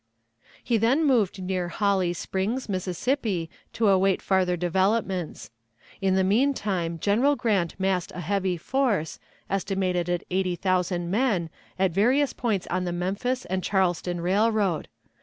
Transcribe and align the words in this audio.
He 0.63 0.77
then 0.77 1.03
moved 1.05 1.43
near 1.43 1.67
Holly 1.69 2.11
Springs, 2.13 2.67
Mississippi, 2.67 3.51
to 3.73 3.87
await 3.87 4.19
farther 4.19 4.57
developments. 4.57 5.51
In 6.01 6.15
the 6.15 6.23
mean 6.23 6.55
time 6.55 6.97
General 6.97 7.35
Grant 7.35 7.79
massed 7.79 8.11
a 8.15 8.19
heavy 8.21 8.57
force, 8.57 9.19
estimated 9.47 10.09
at 10.09 10.23
eighty 10.31 10.55
thousand 10.55 11.11
men, 11.11 11.51
at 11.77 11.91
various 11.91 12.33
points 12.33 12.65
on 12.71 12.85
the 12.85 12.91
Memphis 12.91 13.45
and 13.45 13.63
Charleston 13.63 14.21
Railroad. 14.21 14.87